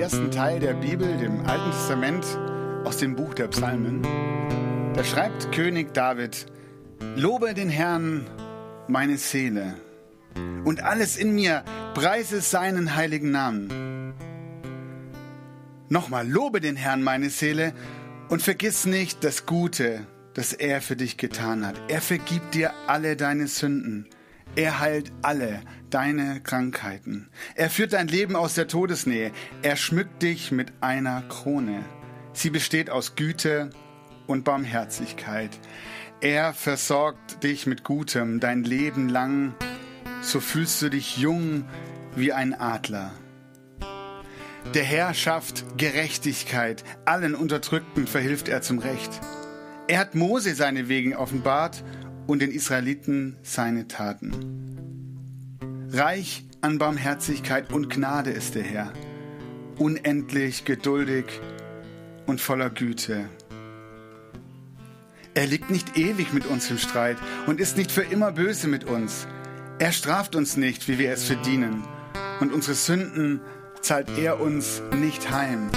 [0.00, 2.24] Ersten Teil der Bibel, dem Alten Testament,
[2.84, 4.00] aus dem Buch der Psalmen.
[4.94, 6.46] Da schreibt König David,
[7.16, 8.26] Lobe den Herrn,
[8.88, 9.74] meine Seele,
[10.64, 14.14] und alles in mir preise seinen heiligen Namen.
[15.90, 17.74] Nochmal, lobe den Herrn, meine Seele,
[18.30, 21.74] und vergiss nicht das Gute, das er für dich getan hat.
[21.88, 24.06] Er vergibt dir alle deine Sünden.
[24.56, 27.28] Er heilt alle deine Krankheiten.
[27.54, 29.30] Er führt dein Leben aus der Todesnähe.
[29.62, 31.84] Er schmückt dich mit einer Krone.
[32.32, 33.70] Sie besteht aus Güte
[34.26, 35.50] und Barmherzigkeit.
[36.20, 39.54] Er versorgt dich mit Gutem dein Leben lang.
[40.20, 41.64] So fühlst du dich jung
[42.16, 43.12] wie ein Adler.
[44.74, 46.84] Der Herr schafft Gerechtigkeit.
[47.04, 49.20] Allen Unterdrückten verhilft er zum Recht.
[49.86, 51.82] Er hat Mose seine Wegen offenbart
[52.30, 55.58] und den Israeliten seine Taten.
[55.90, 58.92] Reich an Barmherzigkeit und Gnade ist der Herr,
[59.78, 61.24] unendlich geduldig
[62.26, 63.28] und voller Güte.
[65.34, 67.16] Er liegt nicht ewig mit uns im Streit
[67.48, 69.26] und ist nicht für immer böse mit uns.
[69.80, 71.82] Er straft uns nicht, wie wir es verdienen,
[72.38, 73.40] und unsere Sünden
[73.80, 75.68] zahlt er uns nicht heim.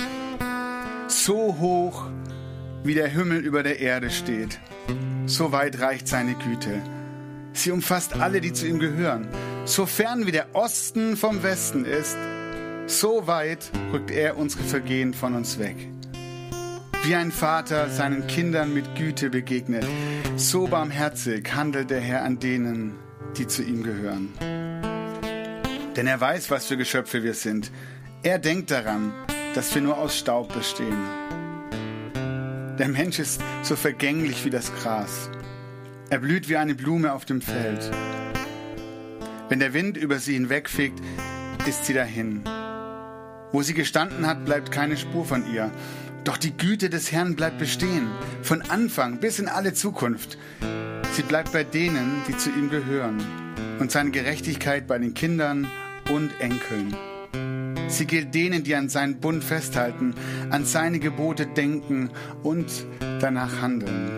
[1.07, 2.05] So hoch,
[2.83, 4.59] wie der Himmel über der Erde steht,
[5.25, 6.81] so weit reicht seine Güte.
[7.53, 9.27] Sie umfasst alle, die zu ihm gehören.
[9.65, 12.17] So fern wie der Osten vom Westen ist,
[12.87, 15.75] so weit rückt er unsere Vergehen von uns weg.
[17.03, 19.85] Wie ein Vater seinen Kindern mit Güte begegnet,
[20.35, 22.93] so barmherzig handelt der Herr an denen,
[23.37, 24.29] die zu ihm gehören.
[25.95, 27.71] Denn er weiß, was für Geschöpfe wir sind.
[28.23, 29.13] Er denkt daran,
[29.53, 30.97] dass wir nur aus Staub bestehen.
[32.79, 35.29] Der Mensch ist so vergänglich wie das Gras.
[36.09, 37.91] Er blüht wie eine Blume auf dem Feld.
[39.47, 40.99] Wenn der Wind über sie hinwegfegt,
[41.67, 42.41] ist sie dahin.
[43.51, 45.69] Wo sie gestanden hat, bleibt keine Spur von ihr.
[46.23, 48.07] Doch die Güte des Herrn bleibt bestehen,
[48.41, 50.39] von Anfang bis in alle Zukunft.
[51.11, 53.23] Sie bleibt bei denen, die zu ihm gehören,
[53.79, 55.67] und seine Gerechtigkeit bei den Kindern
[56.09, 56.95] und Enkeln.
[57.93, 60.15] Sie gilt denen, die an seinen Bund festhalten,
[60.49, 62.09] an seine Gebote denken
[62.41, 62.87] und
[63.19, 64.09] danach handeln.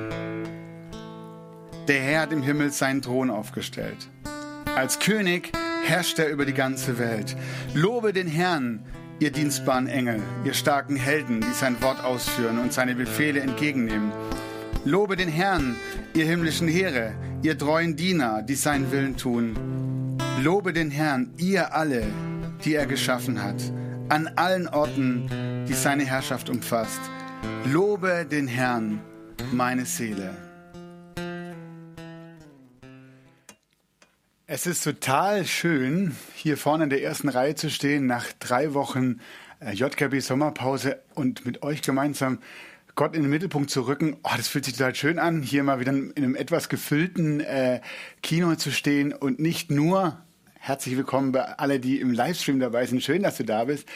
[1.90, 4.10] Der Herr hat im Himmel seinen Thron aufgestellt.
[4.78, 5.52] Als König
[5.84, 7.36] herrscht er über die ganze Welt.
[7.74, 8.86] Lobe den Herrn,
[9.20, 14.14] ihr dienstbaren Engel, ihr starken Helden, die sein Wort ausführen und seine Befehle entgegennehmen.
[14.86, 15.76] Lobe den Herrn,
[16.14, 20.18] ihr himmlischen Heere, ihr treuen Diener, die seinen Willen tun.
[20.42, 22.04] Lobe den Herrn, ihr alle,
[22.66, 23.62] die er geschaffen hat,
[24.10, 27.00] an allen Orten, die seine Herrschaft umfasst.
[27.72, 29.02] Lobe den Herrn,
[29.52, 30.36] meine Seele.
[34.48, 39.20] Es ist total schön, hier vorne in der ersten Reihe zu stehen, nach drei Wochen
[39.60, 42.40] äh, JKB Sommerpause und mit euch gemeinsam
[42.96, 44.18] Gott in den Mittelpunkt zu rücken.
[44.24, 47.82] Oh, das fühlt sich total schön an, hier mal wieder in einem etwas gefüllten äh,
[48.24, 50.25] Kino zu stehen und nicht nur
[50.68, 53.04] herzlich willkommen bei alle, die im Livestream dabei sind.
[53.04, 53.88] Schön, dass du da bist.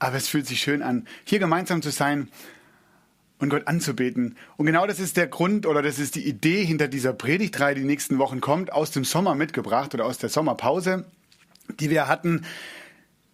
[0.00, 2.28] Aber es fühlt sich schön an, hier gemeinsam zu sein
[3.38, 4.36] und Gott anzubeten.
[4.56, 7.84] Und genau das ist der Grund oder das ist die Idee hinter dieser Predigtreihe, die,
[7.84, 11.04] nächsten Wochen kommt, aus dem Sommer mitgebracht oder aus der Sommerpause,
[11.78, 12.44] die wir hatten.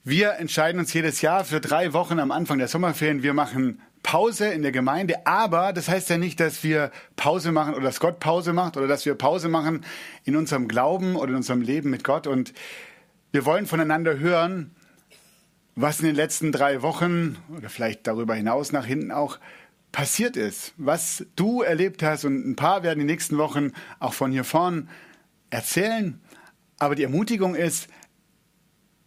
[0.04, 3.22] Wir entscheiden uns jedes Jahr für drei Wochen am Anfang der Sommerferien.
[3.22, 7.74] Wir machen Pause in der Gemeinde, aber das heißt ja nicht, dass wir Pause machen
[7.74, 9.84] oder dass Gott Pause macht oder dass wir Pause machen
[10.24, 12.26] in unserem Glauben oder in unserem Leben mit Gott.
[12.26, 12.52] Und
[13.30, 14.74] wir wollen voneinander hören,
[15.74, 19.38] was in den letzten drei Wochen oder vielleicht darüber hinaus nach hinten auch
[19.92, 22.24] passiert ist, was du erlebt hast.
[22.24, 24.88] Und ein paar werden die nächsten Wochen auch von hier vorn
[25.50, 26.20] erzählen.
[26.78, 27.88] Aber die Ermutigung ist,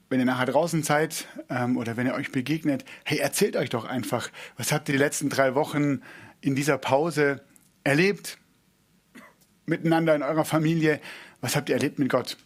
[0.10, 3.86] wenn ihr nachher draußen seid ähm, oder wenn ihr euch begegnet, hey, erzählt euch doch
[3.86, 6.02] einfach, was habt ihr die letzten drei Wochen
[6.42, 7.42] in dieser Pause
[7.84, 8.38] erlebt?
[9.66, 11.00] Miteinander in eurer Familie,
[11.42, 12.38] was habt ihr erlebt mit Gott?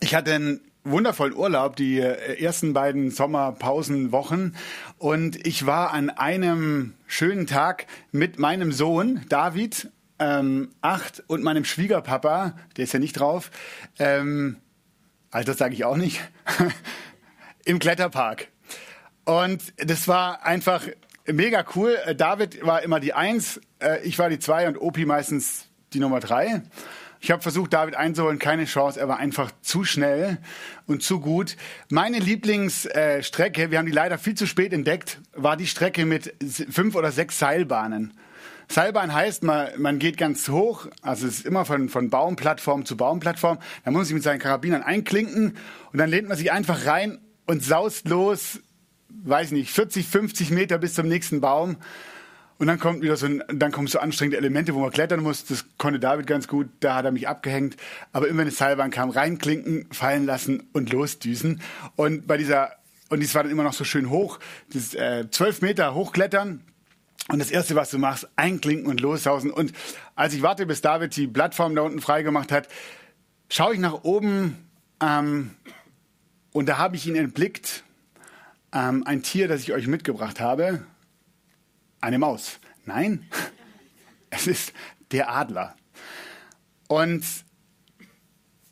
[0.00, 4.56] Ich hatte einen wundervollen Urlaub, die äh, ersten beiden Sommerpausenwochen.
[4.98, 11.64] Und ich war an einem schönen Tag mit meinem Sohn David ähm, acht und meinem
[11.64, 13.50] Schwiegerpapa, der ist ja nicht drauf,
[13.98, 14.56] ähm,
[15.30, 16.20] Alter sage ich auch nicht,
[17.64, 18.48] im Kletterpark.
[19.24, 20.82] Und das war einfach
[21.26, 21.96] mega cool.
[22.16, 26.20] David war immer die Eins, äh, ich war die Zwei und Opi meistens die Nummer
[26.20, 26.62] Drei.
[27.22, 28.98] Ich habe versucht, David einzuholen, keine Chance.
[28.98, 30.38] Er war einfach zu schnell
[30.86, 31.56] und zu gut.
[31.90, 36.34] Meine Lieblingsstrecke, wir haben die leider viel zu spät entdeckt, war die Strecke mit
[36.70, 38.14] fünf oder sechs Seilbahnen.
[38.70, 42.96] Seilbahn heißt, man, man geht ganz hoch, also es ist immer von, von Baumplattform zu
[42.96, 43.58] Baumplattform.
[43.84, 45.56] Da muss man sich mit seinen Karabinern einklinken
[45.92, 48.60] und dann lehnt man sich einfach rein und saust los,
[49.08, 51.78] weiß nicht, 40, 50 Meter bis zum nächsten Baum.
[52.58, 55.44] Und dann kommt wieder so ein, dann kommen so anstrengende Elemente, wo man klettern muss.
[55.46, 56.68] Das konnte David ganz gut.
[56.78, 57.76] Da hat er mich abgehängt.
[58.12, 61.60] Aber immer eine Seilbahn kam, reinklinken, fallen lassen und losdüsen.
[61.96, 62.70] Und bei dieser,
[63.08, 64.38] und dies war dann immer noch so schön hoch,
[64.72, 66.62] das äh, zwölf Meter hochklettern.
[67.28, 69.50] Und das erste, was du machst, einklinken und loshausen.
[69.50, 69.72] Und
[70.14, 72.68] als ich warte, bis David die Plattform da unten freigemacht hat,
[73.48, 74.56] schaue ich nach oben
[75.00, 75.54] ähm,
[76.52, 77.84] und da habe ich ihn entblickt.
[78.72, 80.84] Ähm, ein Tier, das ich euch mitgebracht habe.
[82.00, 82.60] Eine Maus.
[82.84, 83.26] Nein,
[84.30, 84.72] es ist
[85.12, 85.76] der Adler.
[86.88, 87.24] Und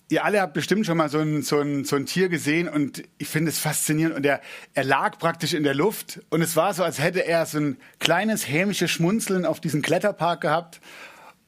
[0.08, 3.02] ihr alle habt bestimmt schon mal so ein, so ein, so ein Tier gesehen und
[3.18, 4.16] ich finde es faszinierend.
[4.16, 4.40] Und er,
[4.74, 7.76] er lag praktisch in der Luft und es war so, als hätte er so ein
[7.98, 10.80] kleines hämisches Schmunzeln auf diesen Kletterpark gehabt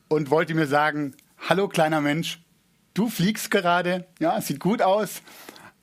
[0.09, 1.15] und wollte mir sagen,
[1.49, 2.41] hallo kleiner Mensch,
[2.95, 5.23] du fliegst gerade, ja, sieht gut aus,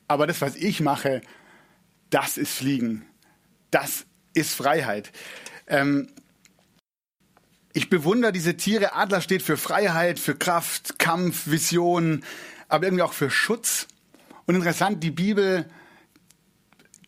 [0.08, 1.22] aber das, was ich mache,
[2.10, 3.06] das ist Fliegen.
[3.72, 5.12] Das ist Freiheit.
[5.68, 6.08] Ähm,
[7.74, 8.94] ich bewundere diese Tiere.
[8.94, 12.24] Adler steht für Freiheit, für Kraft, Kampf, Vision,
[12.68, 13.88] aber irgendwie auch für Schutz.
[14.46, 15.66] Und interessant, die Bibel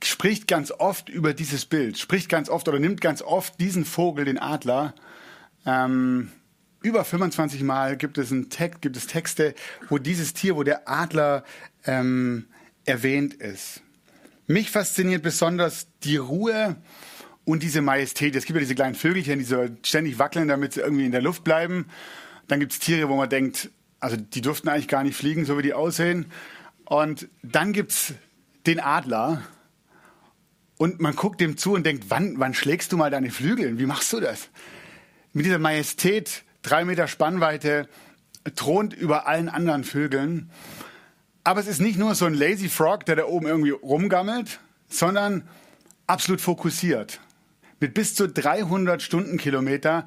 [0.03, 4.25] spricht ganz oft über dieses Bild, spricht ganz oft oder nimmt ganz oft diesen Vogel,
[4.25, 4.94] den Adler.
[5.65, 6.31] Ähm,
[6.81, 9.53] über 25 Mal gibt es, einen Text, gibt es Texte,
[9.89, 11.44] wo dieses Tier, wo der Adler
[11.85, 12.47] ähm,
[12.85, 13.81] erwähnt ist.
[14.47, 16.77] Mich fasziniert besonders die Ruhe
[17.45, 18.35] und diese Majestät.
[18.35, 21.21] Es gibt ja diese kleinen Vögelchen, die so ständig wackeln, damit sie irgendwie in der
[21.21, 21.88] Luft bleiben.
[22.47, 23.69] Dann gibt es Tiere, wo man denkt,
[24.00, 26.25] also die durften eigentlich gar nicht fliegen, so wie die aussehen.
[26.86, 28.13] Und dann gibt es
[28.66, 29.42] den Adler.
[30.78, 33.80] Und man guckt dem zu und denkt, wann, wann schlägst du mal deine Flügel?
[33.80, 34.50] Wie machst du das?
[35.34, 37.88] Mit dieser Majestät, drei Meter Spannweite,
[38.56, 40.50] thront über allen anderen Vögeln.
[41.44, 45.48] Aber es ist nicht nur so ein Lazy Frog, der da oben irgendwie rumgammelt, sondern
[46.07, 47.19] absolut fokussiert.
[47.80, 50.06] Mit bis zu 300 Stundenkilometer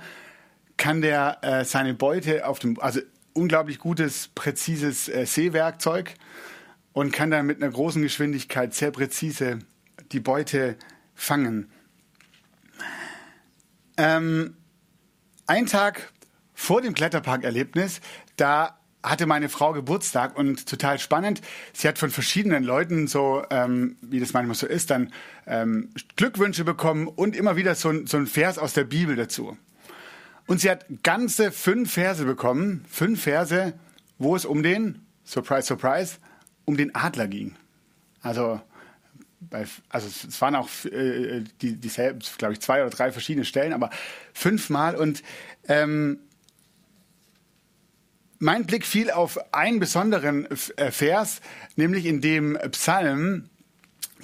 [0.76, 3.00] kann der äh, seine Beute auf dem, also
[3.34, 6.14] unglaublich gutes, präzises äh, Sehwerkzeug
[6.92, 9.60] und kann dann mit einer großen Geschwindigkeit sehr präzise
[10.12, 10.76] die Beute
[11.14, 11.70] fangen.
[13.96, 14.56] Ähm,
[15.46, 16.12] ein Tag
[16.54, 18.00] vor dem Kletterparkerlebnis,
[18.36, 21.40] da hatte meine Frau Geburtstag und total spannend.
[21.72, 25.12] Sie hat von verschiedenen Leuten so, ähm, wie das manchmal so ist, dann
[25.46, 29.56] ähm, Glückwünsche bekommen und immer wieder so, so ein Vers aus der Bibel dazu.
[30.46, 33.74] Und sie hat ganze fünf Verse bekommen, fünf Verse,
[34.18, 36.16] wo es um den, surprise, surprise,
[36.64, 37.54] um den Adler ging.
[38.22, 38.60] Also,
[39.40, 43.72] bei, also es waren auch äh, die, dieselben, glaube ich, zwei oder drei verschiedene Stellen,
[43.72, 43.90] aber
[44.32, 45.22] fünfmal und
[45.68, 46.18] ähm,
[48.38, 51.40] mein Blick fiel auf einen besonderen äh, Vers,
[51.76, 53.48] nämlich in dem Psalm,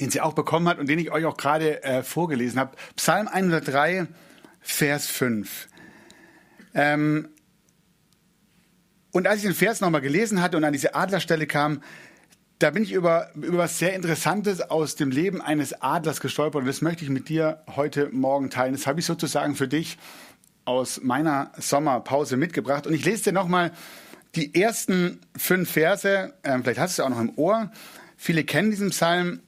[0.00, 2.76] den sie auch bekommen hat und den ich euch auch gerade äh, vorgelesen habe.
[2.97, 4.09] Psalm 103,
[4.61, 5.69] Vers 5.
[6.78, 7.30] Ähm,
[9.11, 11.82] und als ich den Vers nochmal gelesen hatte und an diese Adlerstelle kam,
[12.61, 16.66] da bin ich über, über was sehr Interessantes aus dem Leben eines Adlers gestolpert und
[16.66, 18.75] das möchte ich mit dir heute Morgen teilen.
[18.75, 19.99] Das habe ich sozusagen für dich
[20.66, 23.73] aus meiner Sommerpause mitgebracht und ich lese dir nochmal
[24.37, 27.73] die ersten fünf Verse, äh, vielleicht hast du es auch noch im Ohr.
[28.16, 29.40] Viele kennen diesen Psalm.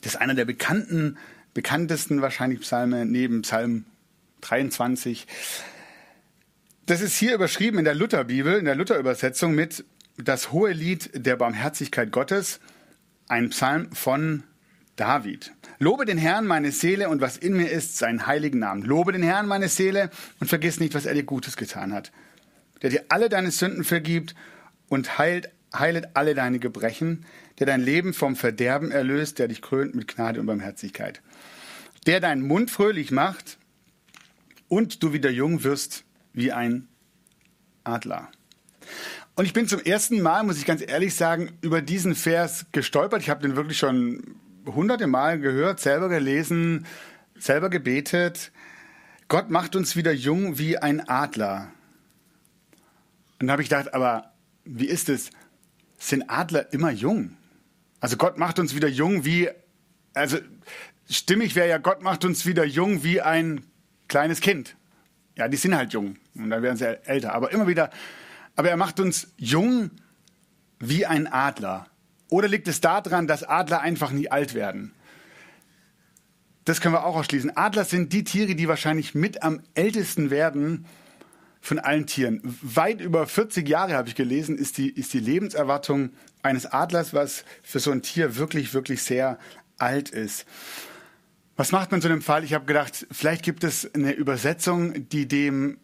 [0.00, 1.18] Das ist einer der bekannten,
[1.54, 3.84] bekanntesten wahrscheinlich Psalme neben Psalm
[4.40, 5.28] 23.
[6.92, 9.82] Das ist hier überschrieben in der Lutherbibel, in der Lutherübersetzung mit
[10.18, 12.60] das hohe Lied der Barmherzigkeit Gottes,
[13.28, 14.42] ein Psalm von
[14.96, 15.54] David.
[15.78, 18.82] Lobe den Herrn, meine Seele, und was in mir ist, seinen heiligen Namen.
[18.82, 22.12] Lobe den Herrn, meine Seele, und vergiss nicht, was er dir Gutes getan hat
[22.82, 24.34] der dir alle deine Sünden vergibt
[24.88, 27.24] und heilt, heilet alle deine Gebrechen,
[27.58, 31.22] der dein Leben vom Verderben erlöst, der dich krönt mit Gnade und Barmherzigkeit,
[32.06, 33.56] der deinen Mund fröhlich macht
[34.68, 36.88] und du wieder jung wirst wie ein
[37.84, 38.30] Adler.
[39.34, 43.22] Und ich bin zum ersten Mal, muss ich ganz ehrlich sagen, über diesen Vers gestolpert.
[43.22, 44.36] Ich habe den wirklich schon
[44.66, 46.86] hunderte Mal gehört, selber gelesen,
[47.38, 48.52] selber gebetet.
[49.28, 51.72] Gott macht uns wieder jung wie ein Adler.
[53.40, 54.32] Und da habe ich gedacht, aber
[54.64, 55.30] wie ist es?
[55.98, 57.36] Sind Adler immer jung?
[58.00, 59.48] Also Gott macht uns wieder jung wie,
[60.12, 60.38] also
[61.08, 63.64] stimmig wäre ja, Gott macht uns wieder jung wie ein
[64.08, 64.76] kleines Kind.
[65.36, 67.34] Ja, die sind halt jung und dann werden sie älter.
[67.34, 67.90] Aber immer wieder,
[68.56, 69.90] aber er macht uns jung
[70.78, 71.86] wie ein Adler.
[72.28, 74.92] Oder liegt es daran, dass Adler einfach nie alt werden?
[76.64, 77.56] Das können wir auch ausschließen.
[77.56, 80.86] Adler sind die Tiere, die wahrscheinlich mit am ältesten werden
[81.60, 82.40] von allen Tieren.
[82.42, 86.10] Weit über 40 Jahre habe ich gelesen, ist die, ist die Lebenserwartung
[86.42, 89.38] eines Adlers, was für so ein Tier wirklich, wirklich sehr
[89.78, 90.44] alt ist.
[91.56, 92.44] Was macht man in so einem Fall?
[92.44, 95.78] Ich habe gedacht, vielleicht gibt es eine Übersetzung, die dem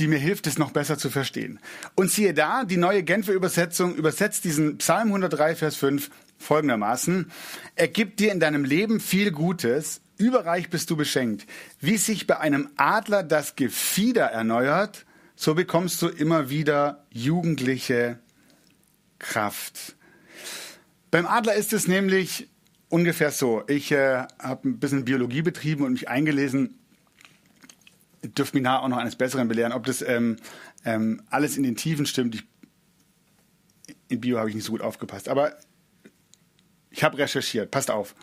[0.00, 1.60] die mir hilft, es noch besser zu verstehen.
[1.94, 7.30] Und siehe da, die neue Genfer Übersetzung übersetzt diesen Psalm 103, Vers 5 folgendermaßen.
[7.76, 11.46] Er gibt dir in deinem Leben viel Gutes, überreich bist du beschenkt.
[11.80, 15.04] Wie sich bei einem Adler das Gefieder erneuert,
[15.36, 18.18] so bekommst du immer wieder jugendliche
[19.18, 19.96] Kraft.
[21.10, 22.48] Beim Adler ist es nämlich
[22.90, 23.62] ungefähr so.
[23.66, 26.76] Ich äh, habe ein bisschen Biologie betrieben und mich eingelesen
[28.22, 30.36] dürfte mich nachher auch noch eines Besseren belehren, ob das ähm,
[30.84, 32.34] ähm, alles in den Tiefen stimmt.
[32.34, 32.44] Ich,
[34.08, 35.56] in Bio habe ich nicht so gut aufgepasst, aber
[36.90, 37.70] ich habe recherchiert.
[37.70, 38.14] Passt auf.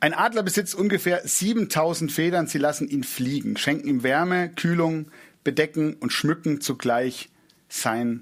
[0.00, 2.46] Ein Adler besitzt ungefähr 7000 Federn.
[2.48, 5.10] Sie lassen ihn fliegen, schenken ihm Wärme, Kühlung,
[5.44, 7.30] bedecken und schmücken zugleich
[7.68, 8.20] sein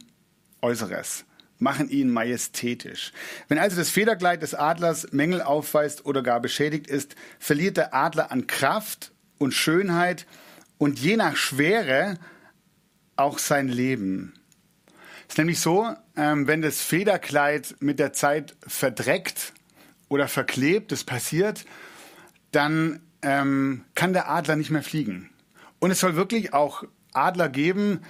[0.61, 1.25] Äußeres
[1.65, 3.13] machen ihn majestätisch.
[3.49, 8.31] Wenn also das Federkleid des Adlers Mängel aufweist oder gar beschädigt ist, verliert der Adler
[8.31, 10.27] an Kraft und Schönheit
[10.79, 12.19] und je nach Schwere
[13.17, 14.35] auch sein Leben.
[15.27, 19.55] Es ist nämlich so, ähm, wenn das Federkleid mit der Zeit verdreckt
[20.09, 21.65] oder verklebt, das passiert,
[22.53, 25.31] dann ähm, kann der Adler nicht mehr fliegen.
[25.79, 28.01] Und es soll wirklich auch Adler geben,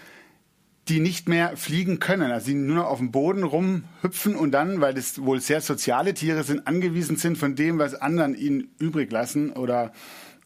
[0.88, 4.81] die nicht mehr fliegen können, also die nur noch auf dem Boden rumhüpfen und dann,
[4.81, 9.11] weil das wohl sehr soziale Tiere sind, angewiesen sind von dem, was anderen ihnen übrig
[9.11, 9.93] lassen oder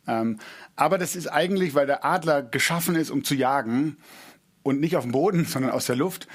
[0.06, 0.38] ähm,
[0.74, 3.98] aber das ist eigentlich, weil der Adler geschaffen ist, um zu jagen
[4.62, 6.26] und nicht auf dem Boden, sondern aus der Luft,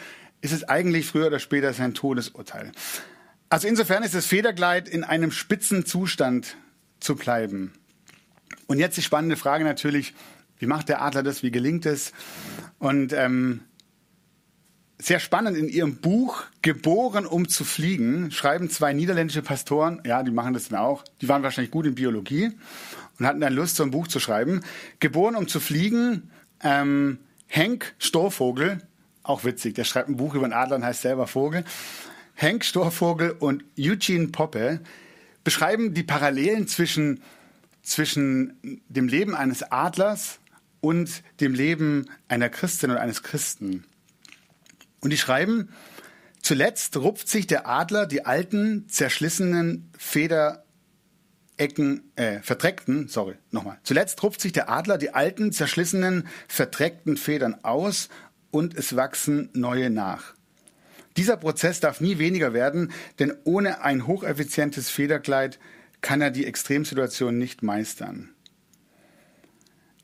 [0.41, 2.71] ist es eigentlich früher oder später sein Todesurteil.
[3.49, 6.57] Also insofern ist das Federgleit in einem spitzen Zustand
[6.99, 7.73] zu bleiben.
[8.67, 10.13] Und jetzt die spannende Frage natürlich,
[10.57, 12.13] wie macht der Adler das, wie gelingt es?
[12.79, 13.61] Und ähm,
[15.05, 20.31] sehr spannend in ihrem Buch Geboren um zu fliegen schreiben zwei niederländische Pastoren, ja, die
[20.31, 22.51] machen das dann auch, die waren wahrscheinlich gut in Biologie
[23.19, 24.61] und hatten dann Lust, so ein Buch zu schreiben.
[24.99, 26.31] Geboren, um zu fliegen,
[26.61, 28.81] ähm, Henk Storvogel,
[29.23, 31.63] auch witzig, der schreibt ein Buch über einen Adler und heißt selber Vogel.
[32.35, 34.79] Henk Storvogel und Eugene Poppe
[35.43, 37.21] beschreiben die Parallelen zwischen,
[37.83, 40.39] zwischen dem Leben eines Adlers
[40.81, 43.85] und dem Leben einer Christin und eines Christen.
[45.03, 45.67] Und die schreiben,
[46.41, 50.63] zuletzt rupft sich der Adler die alten, zerschlissenen Feder,
[51.57, 53.77] Ecken, äh, verdreckten, sorry, nochmal.
[53.83, 58.07] Zuletzt rupft sich der Adler die alten, zerschlissenen, verdreckten Federn aus
[58.49, 60.35] und es wachsen neue nach.
[61.17, 65.59] Dieser Prozess darf nie weniger werden, denn ohne ein hocheffizientes Federkleid
[66.01, 68.32] kann er die Extremsituation nicht meistern.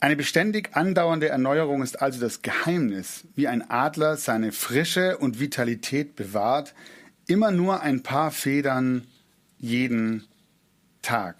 [0.01, 6.15] Eine beständig andauernde Erneuerung ist also das Geheimnis, wie ein Adler seine Frische und Vitalität
[6.15, 6.73] bewahrt,
[7.27, 9.05] immer nur ein paar Federn
[9.57, 10.25] jeden
[11.01, 11.35] Tag.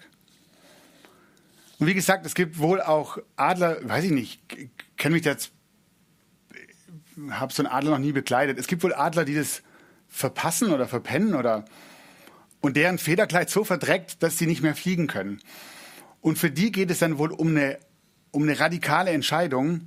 [1.78, 4.42] Und wie gesagt, es gibt wohl auch Adler, weiß ich nicht,
[4.98, 5.52] kenne mich jetzt,
[7.30, 8.58] habe so einen Adler noch nie bekleidet.
[8.58, 9.62] Es gibt wohl Adler, die das
[10.06, 11.64] verpassen oder verpennen oder
[12.60, 15.40] und deren Federkleid so verdreckt, dass sie nicht mehr fliegen können.
[16.20, 17.78] Und für die geht es dann wohl um eine,
[18.30, 19.82] um eine radikale Entscheidung,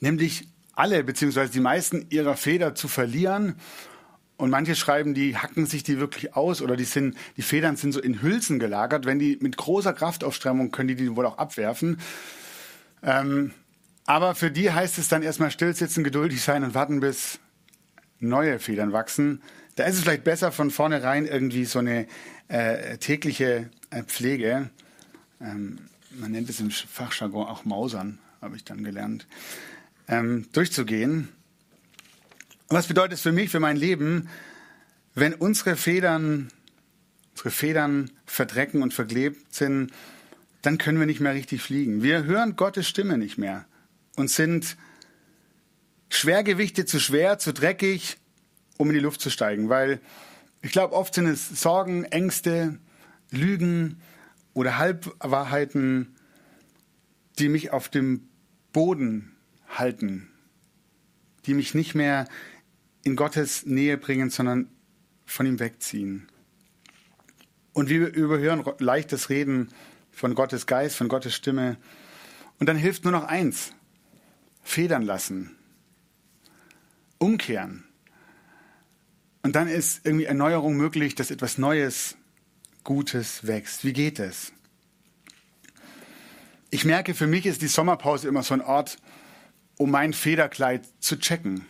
[0.00, 3.56] nämlich alle beziehungsweise die meisten ihrer Feder zu verlieren
[4.38, 7.92] und manche schreiben, die hacken sich die wirklich aus oder die sind, die Federn sind
[7.92, 9.04] so in Hülsen gelagert.
[9.04, 11.98] Wenn die mit großer Kraftaufströmung können die die wohl auch abwerfen.
[13.02, 13.52] Ähm,
[14.06, 17.40] aber für die heißt es dann erstmal stillsitzen, geduldig sein und warten, bis
[18.20, 19.42] neue Federn wachsen.
[19.74, 22.06] Da ist es vielleicht besser von vornherein irgendwie so eine
[22.46, 24.70] äh, tägliche äh, Pflege.
[25.40, 25.78] Ähm,
[26.18, 29.26] man nennt es im Fachjargon auch Mausern, habe ich dann gelernt,
[30.08, 31.28] ähm, durchzugehen
[32.68, 34.28] was bedeutet es für mich, für mein Leben,
[35.14, 36.48] wenn unsere Federn,
[37.30, 39.90] unsere Federn verdrecken und verklebt sind,
[40.62, 42.02] dann können wir nicht mehr richtig fliegen.
[42.02, 43.64] Wir hören Gottes Stimme nicht mehr
[44.16, 44.76] und sind
[46.10, 48.18] Schwergewichte zu schwer, zu dreckig,
[48.76, 49.68] um in die Luft zu steigen.
[49.68, 50.00] Weil
[50.60, 52.78] ich glaube, oft sind es Sorgen, Ängste,
[53.30, 54.00] Lügen
[54.58, 56.16] oder Halbwahrheiten,
[57.38, 58.28] die mich auf dem
[58.72, 59.36] Boden
[59.68, 60.32] halten,
[61.46, 62.26] die mich nicht mehr
[63.04, 64.68] in Gottes Nähe bringen, sondern
[65.24, 66.26] von ihm wegziehen.
[67.72, 69.68] Und wir überhören leichtes Reden
[70.10, 71.76] von Gottes Geist, von Gottes Stimme.
[72.58, 73.72] Und dann hilft nur noch eins,
[74.64, 75.56] federn lassen,
[77.18, 77.84] umkehren.
[79.42, 82.16] Und dann ist irgendwie Erneuerung möglich, dass etwas Neues,
[82.88, 83.84] Gutes wächst.
[83.84, 84.50] Wie geht es?
[86.70, 88.96] Ich merke, für mich ist die Sommerpause immer so ein Ort,
[89.76, 91.66] um mein Federkleid zu checken.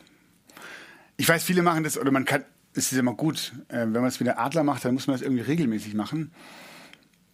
[1.17, 4.05] Ich weiß, viele machen das, oder man kann, es ist immer gut, äh, wenn man
[4.05, 6.31] es wie der Adler macht, dann muss man das irgendwie regelmäßig machen.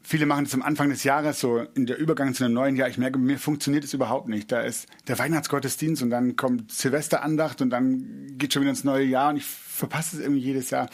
[0.01, 2.89] Viele machen das am Anfang des Jahres, so in der Übergang zu einem neuen Jahr.
[2.89, 4.51] Ich merke, mir funktioniert es überhaupt nicht.
[4.51, 9.05] Da ist der Weihnachtsgottesdienst und dann kommt Silvesterandacht und dann geht schon wieder ins neue
[9.05, 10.89] Jahr und ich verpasse es irgendwie jedes Jahr.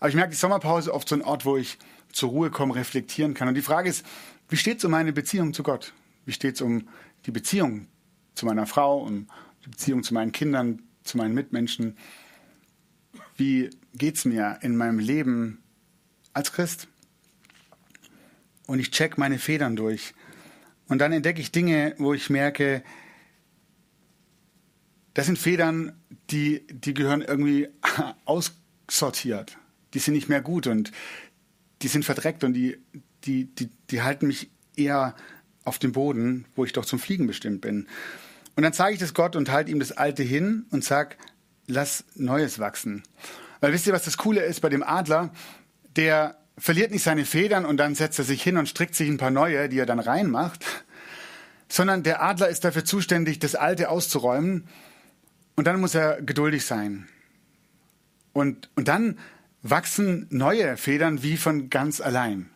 [0.00, 1.76] Aber ich merke, die Sommerpause oft so ein Ort, wo ich
[2.14, 3.48] zur Ruhe komme, reflektieren kann.
[3.48, 4.06] Und die Frage ist,
[4.48, 5.92] wie steht es um meine Beziehung zu Gott?
[6.24, 6.88] Wie steht es um
[7.26, 7.88] die Beziehung
[8.34, 9.26] zu meiner Frau, um
[9.64, 11.96] die Beziehung zu meinen Kindern, zu meinen Mitmenschen?
[13.36, 15.62] Wie geht es mir in meinem Leben
[16.32, 16.88] als Christ?
[18.66, 20.14] Und ich check meine Federn durch.
[20.88, 22.84] Und dann entdecke ich Dinge, wo ich merke,
[25.14, 27.68] das sind Federn, die, die gehören irgendwie
[28.24, 29.58] aussortiert.
[29.94, 30.90] Die sind nicht mehr gut und
[31.84, 32.78] die sind verdreckt und die,
[33.24, 35.14] die, die, die halten mich eher
[35.64, 37.86] auf dem Boden, wo ich doch zum Fliegen bestimmt bin.
[38.56, 41.18] Und dann zeige ich das Gott und halte ihm das Alte hin und sag,
[41.66, 43.02] lass Neues wachsen.
[43.60, 45.30] Weil wisst ihr, was das Coole ist bei dem Adler?
[45.96, 49.18] Der verliert nicht seine Federn und dann setzt er sich hin und strickt sich ein
[49.18, 50.64] paar neue, die er dann reinmacht,
[51.68, 54.68] sondern der Adler ist dafür zuständig, das Alte auszuräumen
[55.54, 57.08] und dann muss er geduldig sein.
[58.32, 59.18] Und, und dann
[59.64, 62.50] wachsen neue Federn wie von ganz allein.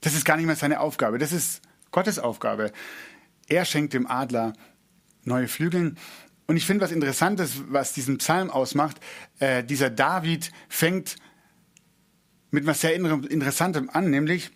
[0.00, 1.60] Das ist gar nicht mehr seine Aufgabe, das ist
[1.90, 2.72] Gottes Aufgabe.
[3.48, 4.54] Er schenkt dem Adler
[5.24, 5.98] neue Flügeln.
[6.46, 9.00] Und ich finde was Interessantes, was diesen Psalm ausmacht.
[9.40, 11.16] Äh, dieser David fängt
[12.52, 14.50] mit was sehr Interessantem an, nämlich,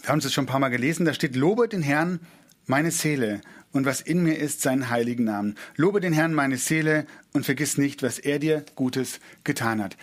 [0.00, 2.20] wir haben es schon ein paar Mal gelesen, da steht, lobe den Herrn,
[2.66, 5.56] meine Seele, und was in mir ist, seinen heiligen Namen.
[5.76, 9.96] Lobe den Herrn, meine Seele, und vergiss nicht, was er dir Gutes getan hat.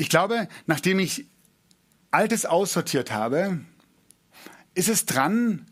[0.00, 1.26] Ich glaube, nachdem ich
[2.10, 3.60] Altes aussortiert habe,
[4.72, 5.66] ist es dran,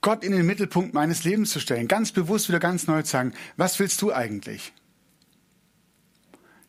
[0.00, 3.34] Gott in den Mittelpunkt meines Lebens zu stellen, ganz bewusst wieder ganz neu zu sagen,
[3.58, 4.72] was willst du eigentlich?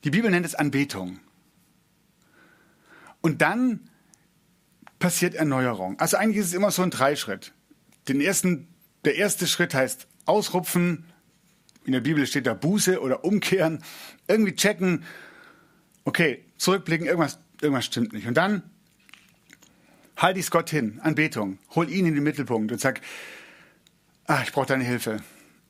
[0.03, 1.21] Die Bibel nennt es Anbetung.
[3.21, 3.89] Und dann
[4.99, 5.97] passiert Erneuerung.
[6.01, 7.53] Also eigentlich ist es immer so ein Dreischritt.
[8.09, 8.67] Den ersten,
[9.05, 11.05] der erste Schritt heißt ausrupfen.
[11.85, 13.81] In der Bibel steht da Buße oder umkehren.
[14.27, 15.05] Irgendwie checken.
[16.05, 18.27] Okay, zurückblicken, irgendwas, irgendwas stimmt nicht.
[18.27, 18.63] Und dann
[20.17, 21.57] halte ich es Gott hin, Anbetung.
[21.73, 23.01] Hol ihn in den Mittelpunkt und sag,
[24.27, 25.21] ah, ich brauche deine Hilfe.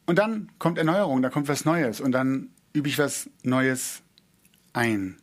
[0.05, 2.01] Und dann kommt Erneuerung, da kommt was Neues.
[2.01, 4.01] Und dann übe ich was Neues
[4.73, 5.17] ein.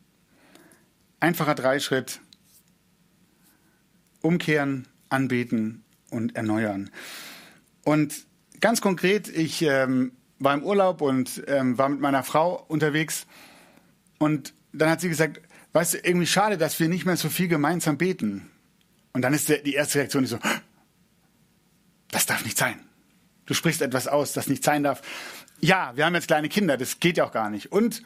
[1.19, 2.19] Einfacher Dreischritt.
[4.21, 6.89] Umkehren, anbeten und erneuern.
[7.83, 8.25] Und
[8.61, 13.27] ganz konkret, ich ähm, war im Urlaub und ähm, war mit meiner Frau unterwegs.
[14.17, 15.41] Und dann hat sie gesagt,
[15.73, 18.49] weißt du, irgendwie schade, dass wir nicht mehr so viel gemeinsam beten.
[19.13, 20.39] Und dann ist die erste Reaktion so,
[22.11, 22.79] das darf nicht sein.
[23.45, 25.01] Du sprichst etwas aus, das nicht sein darf.
[25.59, 27.71] Ja, wir haben jetzt kleine Kinder, das geht ja auch gar nicht.
[27.71, 28.01] Und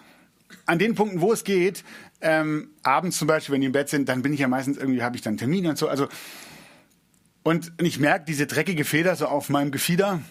[0.65, 1.83] an den Punkten, wo es geht,
[2.21, 5.03] ähm, abends zum Beispiel, wenn die im Bett sind, dann bin ich ja meistens irgendwie,
[5.03, 5.87] habe ich dann Termine und so.
[5.87, 6.07] Also
[7.43, 10.21] und ich merke diese dreckige Feder so auf meinem Gefieder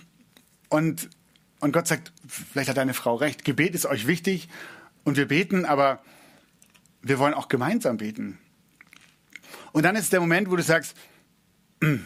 [0.68, 1.08] und
[1.60, 3.44] und Gott sagt, vielleicht hat deine Frau recht.
[3.44, 4.48] Gebet ist euch wichtig
[5.04, 6.02] und wir beten, aber
[7.08, 8.38] wir wollen auch gemeinsam beten.
[9.72, 10.96] Und dann ist der Moment, wo du sagst,
[11.82, 12.04] hm,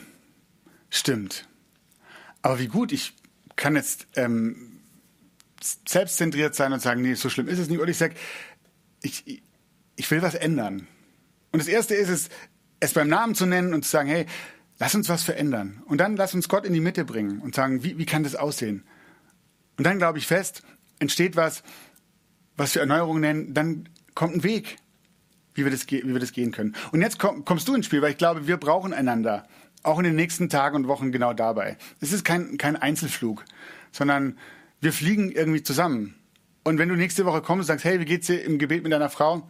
[0.91, 1.49] stimmt.
[2.43, 3.15] Aber wie gut, ich
[3.57, 4.81] kann jetzt ähm,
[5.87, 7.81] selbstzentriert sein und sagen, nee, so schlimm ist es nicht.
[7.81, 8.15] Und ich sage,
[9.03, 9.43] ich,
[9.97, 10.87] ich will was ändern.
[11.53, 12.29] Und das Erste ist es,
[12.81, 14.27] es beim Namen zu nennen und zu sagen, hey,
[14.79, 15.83] lass uns was verändern.
[15.87, 18.35] Und dann lass uns Gott in die Mitte bringen und sagen, wie, wie kann das
[18.35, 18.85] aussehen?
[19.77, 20.63] Und dann glaube ich fest,
[20.99, 21.63] entsteht was,
[22.57, 24.77] was wir Erneuerung nennen, dann kommt ein Weg,
[25.55, 26.75] wie wir das, wie wir das gehen können.
[26.93, 29.47] Und jetzt komm, kommst du ins Spiel, weil ich glaube, wir brauchen einander.
[29.83, 31.79] Auch in den nächsten Tagen und Wochen genau dabei.
[32.01, 33.45] Es ist kein, kein Einzelflug,
[33.93, 34.37] sondern
[34.81, 36.15] wir fliegen irgendwie zusammen.
[36.65, 38.93] Und wenn du nächste Woche kommst und sagst, hey, wie geht's dir im Gebet mit
[38.93, 39.49] deiner Frau?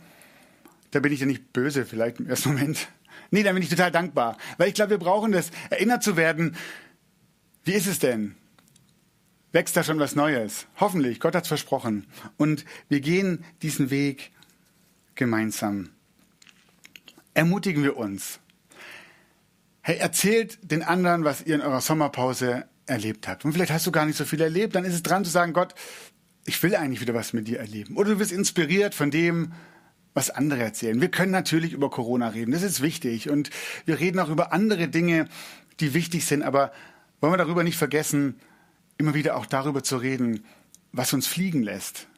[0.92, 2.88] Da bin ich ja nicht böse, vielleicht im ersten Moment.
[3.32, 4.36] Nee, dann bin ich total dankbar.
[4.58, 6.56] Weil ich glaube, wir brauchen das, erinnert zu werden.
[7.62, 8.34] Wie ist es denn?
[9.52, 10.66] Wächst da schon was Neues?
[10.80, 12.08] Hoffentlich, Gott hat's versprochen.
[12.36, 14.32] Und wir gehen diesen Weg
[15.20, 15.90] gemeinsam.
[17.34, 18.40] Ermutigen wir uns.
[19.82, 23.44] Hey, erzählt den anderen, was ihr in eurer Sommerpause erlebt habt.
[23.44, 25.52] Und vielleicht hast du gar nicht so viel erlebt, dann ist es dran zu sagen,
[25.52, 25.74] Gott,
[26.46, 27.96] ich will eigentlich wieder was mit dir erleben.
[27.96, 29.52] Oder du wirst inspiriert von dem,
[30.14, 31.00] was andere erzählen.
[31.00, 33.28] Wir können natürlich über Corona reden, das ist wichtig.
[33.28, 33.50] Und
[33.84, 35.28] wir reden auch über andere Dinge,
[35.80, 36.42] die wichtig sind.
[36.42, 36.72] Aber
[37.20, 38.40] wollen wir darüber nicht vergessen,
[38.96, 40.44] immer wieder auch darüber zu reden,
[40.92, 42.08] was uns fliegen lässt,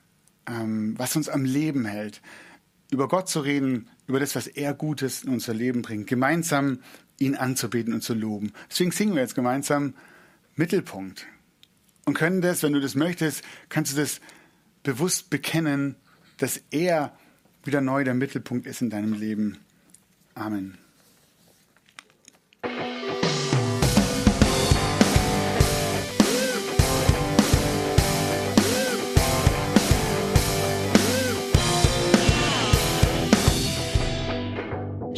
[0.47, 2.23] ähm, was uns am Leben hält.
[2.92, 6.07] Über Gott zu reden, über das, was er Gutes in unser Leben bringt.
[6.07, 6.81] Gemeinsam
[7.18, 8.52] ihn anzubeten und zu loben.
[8.70, 9.94] Deswegen singen wir jetzt gemeinsam
[10.57, 11.26] Mittelpunkt.
[12.05, 14.20] Und können das, wenn du das möchtest, kannst du das
[14.83, 15.94] bewusst bekennen,
[16.37, 17.16] dass er
[17.64, 19.57] wieder neu der Mittelpunkt ist in deinem Leben.
[20.35, 20.76] Amen.